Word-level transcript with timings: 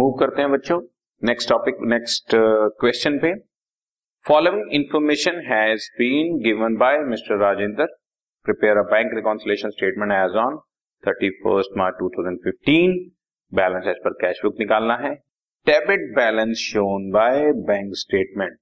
Move 0.00 0.12
करते 0.20 0.42
हैं 0.42 0.50
बच्चों। 0.50 0.80
नेक्स्ट 1.22 1.48
टॉपिक 1.48 1.80
नेक्स्ट 1.88 2.34
क्वेश्चन 2.80 3.18
पे। 3.18 3.32
Following 4.26 4.72
information 4.74 5.40
has 5.46 5.88
been 5.98 6.38
given 6.44 6.76
by 6.76 6.98
mister 7.08 7.38
Rajendra 7.38 7.86
prepare 8.46 8.78
a 8.78 8.82
bank 8.92 9.10
reconciliation 9.14 9.70
statement 9.70 10.12
as 10.12 10.38
on 10.44 10.56
thirty 11.02 11.30
first 11.42 11.76
March 11.78 11.96
two 11.98 12.08
thousand 12.16 12.38
fifteen 12.44 12.96
balance 13.52 13.86
as 13.88 14.00
per 14.04 14.16
cash 14.22 14.40
book 14.44 14.56
निकालना 14.60 14.96
है। 14.96 15.12
Debit 15.66 16.08
balance 16.16 16.56
shown 16.62 17.10
by 17.12 17.52
bank 17.68 17.94
statement 17.98 18.58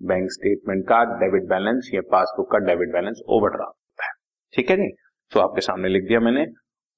bank 0.00 0.30
statement 0.32 0.84
का 0.88 1.04
debit 1.20 1.48
balance 1.50 1.90
या 1.94 2.08
passbook 2.12 2.50
का 2.52 2.58
debit 2.66 2.92
balance 2.92 3.22
overdraft 3.28 3.76
होता 3.80 4.06
है। 4.06 4.12
ठीक 4.54 4.70
है 4.70 4.76
जी? 4.76 4.90
तो 5.32 5.40
आपके 5.40 5.60
सामने 5.60 5.88
लिख 5.88 6.08
दिया 6.08 6.20
मैंने। 6.20 6.46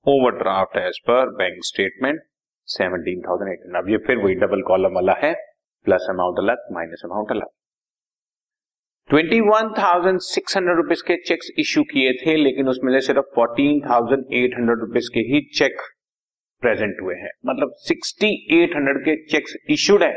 Overdraft 0.06 0.76
as 0.78 0.98
per 1.08 1.36
bank 1.36 1.64
statement 1.66 2.20
seventeen 2.68 3.20
thousand 3.20 3.52
eight 3.52 3.76
अब 3.76 3.88
ये 3.90 3.98
फिर 4.06 4.18
वही 4.18 4.34
डबल 4.36 4.62
कॉलम 4.66 4.94
वाला 4.94 5.14
है 5.18 5.32
प्लस 5.86 6.06
अमाउंट 6.10 6.38
अलग 6.38 6.66
माइनस 6.72 7.02
अमाउंट 7.04 7.30
अलग 7.30 7.48
twenty 9.10 9.40
one 9.42 9.72
thousand 9.78 10.18
six 10.22 10.56
hundred 10.56 10.76
rupees 10.76 11.02
के 11.02 11.16
चेक्स 11.22 11.50
इश्यू 11.58 11.82
किए 11.84 12.12
थे, 12.14 12.36
लेकिन 12.36 12.68
उसमें 12.68 12.92
से 12.92 13.00
सिर्फ़ 13.06 13.34
fourteen 13.34 13.80
thousand 13.80 14.24
eight 14.34 14.54
hundred 14.58 14.80
rupees 14.80 15.08
के 15.14 15.20
ही 15.28 15.40
चेक 15.54 15.80
प्रेजेंट 16.62 17.00
हुए 17.02 17.14
हैं। 17.16 17.30
मतलब 17.46 17.72
सिक्सटी 17.84 18.30
एट 18.56 18.76
हंड्रेड 18.76 18.98
के 19.04 19.16
चेक्स 19.26 19.56
इश्यूड 19.70 20.02
है 20.02 20.12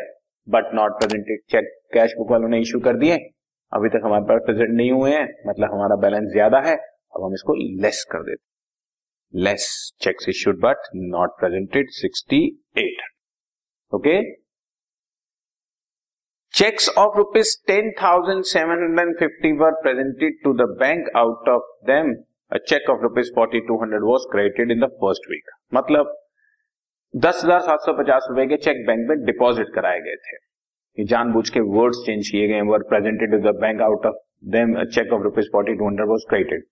but 0.47 0.73
not 0.75 0.99
presented 0.99 1.39
cheque 1.51 1.71
cash 1.93 2.13
book 2.17 2.31
वालों 2.31 2.49
ने 2.49 2.59
इश्यू 2.61 2.79
कर 2.81 2.97
दिए। 2.97 3.17
अभी 3.71 3.89
तक 3.89 4.01
हमारे 4.05 4.25
पास 4.25 4.41
प्रेजेंट 4.45 4.69
नहीं 4.71 4.91
हुए 4.91 5.11
हैं 5.11 5.27
मतलब 5.47 5.73
हमारा 5.73 5.95
बैलेंस 6.01 6.31
ज़्यादा 6.31 6.59
है, 6.61 6.75
अब 6.75 7.23
हम 7.23 7.33
इसको 7.33 7.55
लेस 7.81 8.05
कर 8.11 8.23
देते 8.23 8.52
less 9.33 9.65
cheques 10.01 10.29
issued 10.29 10.59
but 10.61 10.87
not 10.95 11.29
presented 11.39 11.89
68 11.99 13.01
okay 13.91 14.21
cheques 16.53 16.89
of 16.97 17.17
rupees 17.17 17.55
ten 17.67 17.91
thousand 18.01 18.43
seven 18.45 18.83
hundred 18.83 19.07
and 19.07 19.17
fifty 19.19 19.51
were 19.57 19.71
presented 19.81 20.37
to 20.43 20.53
the 20.55 20.67
bank 20.79 21.09
out 21.17 21.49
of 21.49 21.71
them 21.87 22.13
cheque 22.67 22.89
of 22.89 23.01
rupees 23.01 23.31
forty 23.35 23.59
two 23.67 23.81
hundred 23.81 24.03
was 24.03 24.27
credited 24.31 24.71
in 24.71 24.79
the 24.79 24.89
first 24.99 25.29
week 25.29 25.49
मतलब 25.73 26.13
दस 27.13 27.41
हज़ार 27.43 27.59
सात 27.61 27.79
सौ 27.85 27.93
पचास 27.93 28.27
रुपए 28.29 28.45
के 28.47 28.57
cheque 28.57 28.85
bank 28.87 29.07
में 29.09 29.23
deposit 29.25 29.73
कराए 29.75 29.99
गए 30.01 30.15
थे। 30.27 30.35
ये 30.97 31.05
जानबूझ 31.05 31.49
के 31.49 31.59
वर्ड्स 31.71 32.03
चेंज 32.05 32.29
किए 32.29 32.47
गए 32.47 32.61
were 32.67 32.83
presented 32.89 33.35
the 33.43 33.55
bank 33.61 33.81
out 33.81 34.05
of 34.05 34.21
them 34.51 34.83
cheque 34.85 35.13
of 35.13 35.23
rupees 35.23 35.49
forty 35.51 35.75
two 35.75 35.87
hundred 35.87 36.09
was 36.09 36.25
credited 36.29 36.63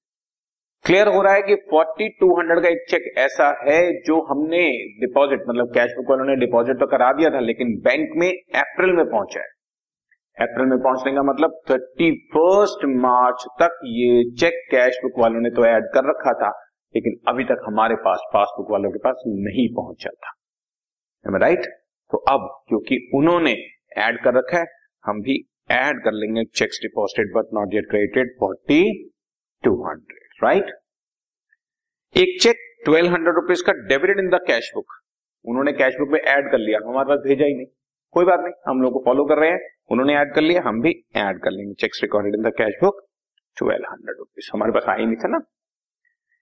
clear 0.85 1.07
हो 1.07 1.21
रहा 1.21 1.33
है 1.33 1.41
कि 1.41 1.55
फोर्टी 1.71 2.07
टू 2.19 2.27
हंड्रेड 2.37 2.59
का 2.63 2.69
एक 2.69 2.79
चेक 2.89 3.03
ऐसा 3.19 3.47
है 3.61 3.81
जो 4.03 4.15
हमने 4.25 4.61
डिपॉजिट 4.99 5.41
मतलब 5.49 5.73
कैश 5.73 5.91
बुक 5.97 6.09
वालों 6.09 6.25
ने 6.25 6.35
डिपॉजिट 6.39 6.79
तो 6.79 6.85
करा 6.87 7.11
दिया 7.13 7.29
था, 7.29 7.39
लेकिन 7.41 7.75
बैंक 7.79 8.15
में 8.15 8.29
अप्रैल 8.61 8.95
में 8.95 9.05
पहुँचा 9.05 9.39
है। 9.39 9.49
अप्रैल 10.37 10.67
में 10.67 10.79
पहुँचने 10.79 11.13
का 11.13 11.23
मतलब 11.23 11.59
थर्टी 11.69 12.09
फ़र्स्ट 12.33 12.85
मार्च 13.01 13.45
तक 13.61 13.77
ये 13.89 14.23
चेक 14.35 14.57
कैश 14.71 14.97
बुक 15.03 15.19
वालों 15.19 15.41
ने 15.41 15.49
तो 15.51 15.65
ऐड 15.65 15.85
कर 15.93 16.09
रखा 16.09 16.33
था, 16.39 16.49
लेकिन 16.95 17.19
अभी 17.27 17.43
तक 17.43 17.61
हमारे 17.65 17.95
पास 18.05 18.23
पासबुक 18.33 18.71
वालों 18.71 18.91
के 18.91 18.99
पास 18.99 19.21
नहीं 19.41 19.67
पहुँचा 19.75 20.09
था। 20.09 21.37
राइट 21.37 21.65
तो 22.11 22.17
अब, 22.29 22.49
क्योंकि 22.67 22.97
उन्होंने 23.15 23.51
ऐड 23.99 24.23
कर 24.23 24.33
रखा 24.33 24.57
है, 24.57 24.65
हम 25.03 25.21
भी 25.21 25.37
ऐड 25.71 26.03
कर 26.03 26.11
लेंगे 26.13 26.43
cheques 26.55 26.79
deposited 26.83 27.31
but 27.35 27.53
not 27.53 27.73
yet 27.73 27.89
credited 27.89 28.33
forty 28.39 28.81
two 29.63 29.75
hundred 29.83 30.20
right 30.41 30.71
एक 32.15 32.41
चेक 32.41 32.57
ट्वेल्व 32.85 33.11
हंड्रेड 33.11 33.35
रुपीज़ 33.35 33.63
का 33.63 33.73
debited 33.87 34.19
in 34.19 34.29
the 34.29 34.39
cash 34.47 34.71
book 34.75 34.93
उन्होंने 35.45 35.71
कैश 35.73 35.95
बुक 35.99 36.09
में 36.09 36.19
ऐड 36.19 36.49
कर 36.51 36.57
लिया। 36.57 36.79
हमारे 36.85 37.07
पास 37.09 37.19
भेजा 37.19 37.45
ही 37.45 37.53
नहीं। 37.55 37.65
कोई 38.15 38.25
बात 38.25 38.39
नहीं। 38.39 38.53
हम 38.67 38.81
लोग 38.81 38.93
को 38.93 39.01
फॉलो 39.05 39.23
कर 39.25 39.39
रहे 39.39 39.49
हैं। 39.49 39.59
उन्होंने 39.91 40.15
ऐड 40.17 40.33
कर 40.35 40.41
लिया। 40.41 40.61
हम 40.61 40.81
भी 40.81 40.91
ऐड 41.17 41.39
कर 41.43 41.51
लेंगे। 41.51 41.73
Cheques 41.81 41.99
recorded 42.03 42.35
in 42.35 42.41
the 42.41 42.51
cash 42.57 42.73
book 42.81 43.01
twelve 43.57 43.85
hundred 43.91 44.17
rupees 44.17 44.49
हमारे 44.53 44.71
पास 44.71 44.85
आई 44.89 45.05
नहीं 45.05 45.15
था 45.15 45.27
ना। 45.27 45.39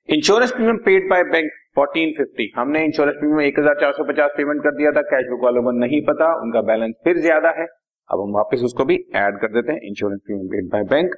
Insurance 0.10 0.52
premium 0.52 0.78
paid 0.86 1.10
by 1.10 1.24
bank 1.32 1.52
fourteen 1.76 2.14
fifty 2.18 2.52
हमने 2.56 2.84
इंश्योरेंस 2.86 3.16
प्रीमियम 3.16 3.42
एक 3.42 3.60
हज़ार 3.60 3.80
चार 3.82 3.94
सौ 3.94 4.04
पचास 4.04 4.32
पेमेंट 4.38 4.62
कर 4.64 4.76
दिया 4.78 4.92
था। 4.92 5.02
कैश 5.10 5.30
बुक 5.30 5.44
वालों 5.44 5.64
को 5.64 5.72
नहीं 5.80 6.02
पता। 6.06 6.34
उनका 6.42 6.62
बैलेंस 6.70 6.94
फिर 7.04 7.20
ज़्यादा 7.20 7.50
है। 7.60 7.66
अब 8.10 8.22
हम 8.22 8.34
वापस 8.36 8.62
उसको 8.66 8.86
भी 8.86 8.96
ऐड 9.18 9.40
कर 9.42 9.52
देते 9.54 9.72
हैं। 9.72 9.80
Insurance 9.90 10.22
premium 10.26 10.48
paid 10.48 10.72
by 10.72 10.84
bank 10.94 11.16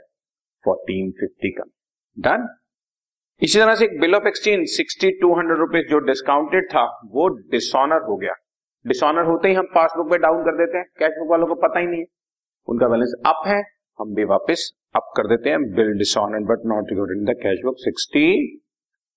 fourteen 0.64 1.12
fifty 1.20 1.52
का। 1.52 1.64
डन 2.18 2.48
इसी 3.42 3.60
तरह 3.60 3.76
से 3.76 3.86
एक 3.86 4.00
bill 4.00 4.16
of 4.16 4.28
exchange 4.28 4.68
sixty 4.68 5.12
two 5.12 5.34
hundred 5.34 5.58
rupees 5.58 5.88
जो 5.88 6.00
डिस्काउंटेड 6.00 6.64
था, 6.70 7.00
वो 7.06 7.28
डिसऑनर 7.28 8.02
हो 8.02 8.18
गया। 8.18 8.34
डिसऑनर 8.88 9.22
होते 9.22 9.48
ही 9.48 9.54
हम 9.54 9.66
पासबुक 9.66 10.12
पे 10.12 10.18
डाउन 10.18 10.42
कर 10.42 10.56
देते 10.58 10.78
हैं। 10.78 10.86
कैश 11.00 11.12
बुक 11.20 11.32
वालों 11.32 11.48
को 11.48 11.56
पता 11.56 11.80
ही 11.80 11.88
नहीं 11.88 12.00
है। 12.00 12.06
उनका 12.68 12.88
बैलेंस 12.88 13.14
अप 13.26 13.44
है, 13.48 13.64
हम 14.00 14.16
भी 14.16 14.24
वापस 14.24 14.72
अप 14.96 15.14
कर 15.18 15.24
देते 15.28 15.50
हैं। 15.50 15.74
Bill 15.74 15.98
dishonour 15.98 16.40
but 16.40 16.66
not 16.66 16.86
recorded 16.90 17.18
in 17.18 17.26
the 17.26 17.30
cash 17.30 17.60
book 17.66 17.76
sixty 17.78 18.58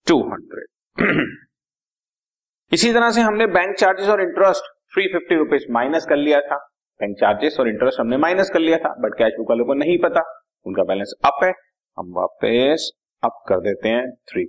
two 0.08 0.20
hundred. 0.22 0.66
इसी 2.72 2.92
तरह 2.92 3.10
से 3.10 3.20
हमने 3.20 3.46
बैंक 3.46 3.76
चार्जेस 3.76 4.08
और 4.08 4.22
interest 4.22 4.62
three 4.94 5.06
fifty 5.06 5.34
rupees 5.34 5.66
minus 5.70 6.06
कर 6.08 6.16
लिया 6.16 6.40
था। 6.40 6.56
बैंक 7.00 7.16
चार्जेस 7.20 7.56
और 7.60 7.68
इंटरेस्ट 7.68 8.00
हमने 8.00 8.16
माइनस 8.16 8.50
कर 8.50 8.58
लिया 8.58 8.78
था 8.78 8.94
बट 9.00 9.18
कैश 9.18 9.32
बुक 9.38 9.50
वालों 9.50 9.64
को 9.64 9.74
नहीं 9.74 9.98
पता। 9.98 10.42
उनका 10.66 10.84
बैलेंस 10.84 11.12
अप 11.24 11.44
है, 11.44 11.52
हम 11.98 12.12
वापस 12.16 12.92
अप 13.24 13.42
कर 13.48 13.60
देते 13.60 13.88
हैं 13.88 14.10
थ्री 14.30 14.44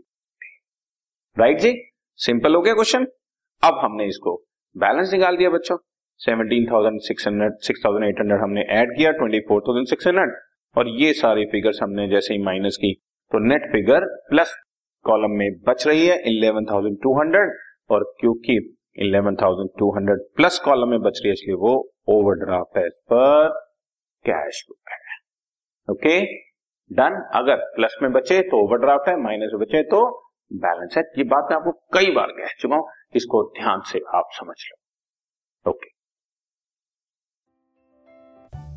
राइट 1.37 1.59
जी? 1.59 1.73
सिंपल 2.19 2.55
हो 2.55 2.61
गया 2.61 2.73
क्वेश्चन 2.73 3.07
अब 3.63 3.79
हमने 3.79 4.05
इसको 4.07 4.35
बैलेंस 4.75 5.13
निकाल 5.13 5.37
दिया 5.37 5.49
बच्चों. 5.49 5.77
Seventeen 6.21 6.65
thousand 6.65 6.99
six 7.01 7.27
hundred 7.27 7.57
six 7.61 7.81
thousand 7.85 8.03
eight 8.05 8.19
hundred 8.19 8.41
हमने 8.41 8.61
ऐड 8.73 8.95
किया 8.97 9.11
twenty 9.11 9.39
four 9.47 9.61
thousand 9.61 9.87
six 9.87 10.07
hundred 10.07 10.35
और 10.75 10.87
ये 11.01 11.11
सारी 11.13 11.45
फिगर्स 11.51 11.81
हमने 11.83 12.07
जैसे 12.09 12.33
ही 12.33 12.41
माइनस 12.43 12.77
की 12.77 12.93
तो 13.31 13.39
नेट 13.47 13.65
फिगर 13.71 14.05
प्लस 14.29 14.55
कॉलम 15.05 15.37
में 15.39 15.49
बच 15.67 15.85
रही 15.87 16.05
है 16.07 16.17
इलेवन 16.29 16.65
थाउज़ेंड 16.65 16.97
टू 17.03 17.13
हंड्रेड 17.19 17.57
और 17.89 18.03
क्योंकि 18.19 18.55
eleven 18.97 19.35
thousand 19.35 19.69
two 19.79 19.91
hundred 19.95 20.19
plus 20.35 20.59
column 20.65 20.89
में 20.89 20.99
बच 21.01 21.19
रही 21.23 21.29
है, 21.29 21.33
इसलिए 21.33 21.55
वो 21.55 21.73
ओवरड्राफ्ट 22.09 22.77
है 22.77 22.87
पर 23.11 23.49
कैश 24.25 24.63
बुक 24.69 24.89
है। 24.89 24.99
Okay 25.87 26.19
okay? 26.19 26.44
डन 26.91 27.15
अगर 27.35 27.55
प्लस 27.75 27.95
में 28.01 28.11
बचे 28.11 28.41
तो 28.41 28.63
ओवरड्राफ्ट 28.63 29.09
है 29.09 29.15
माइनस 29.21 29.51
में 29.53 29.61
बचे 29.61 29.81
तो 29.83 29.99
बैलेंस 30.51 30.97
है। 30.97 31.03
ये 31.17 31.23
बात 31.25 31.47
मैं 31.51 31.57
आपको 31.57 31.71
कई 31.93 32.11
बार 32.11 32.31
कह 32.31 32.53
चुका 32.59 32.75
हूँ, 32.75 32.87
इसको 33.15 33.43
ध्यान 33.53 33.81
से 33.91 33.99
आप 34.15 34.29
समझ 34.33 34.55
लो। 34.61 35.71
Okay 35.71 35.93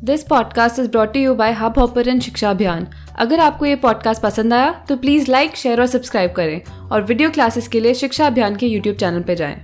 this 0.05 0.23
podcast 0.23 0.79
is 0.79 0.89
brought 0.91 1.15
you 1.15 1.33
by 1.35 1.51
Hubhopper 1.79 2.19
शिक्षा 2.19 2.49
अभियान 2.49 2.87
अगर 3.19 3.39
आपको 3.39 3.65
ये 3.65 3.75
पॉडकास्ट 3.77 4.23
पसंद 4.23 4.53
आया 4.53 4.71
तो 4.89 4.97
प्लीज़ 4.97 5.31
लाइक 5.31 5.55
शेयर 5.55 5.79
और 5.81 5.87
सब्सक्राइब 5.87 6.31
करें। 6.31 6.61
और 6.91 7.01
वीडियो 7.01 7.29
क्लासेस 7.29 7.67
के 7.67 7.79
लिए 7.79 7.93
शिक्षा 7.95 8.27
अभियान 8.27 8.55
के 8.55 8.67
यूट्यूब 8.67 8.95
चैनल 8.95 9.23
पर 9.23 9.33
जाएँ। 9.33 9.55